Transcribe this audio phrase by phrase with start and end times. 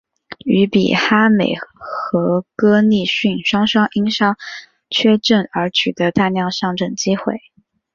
[0.45, 4.35] 于比哈美和哥利逊双双因伤
[4.89, 7.37] 缺阵而取得大量上阵机会。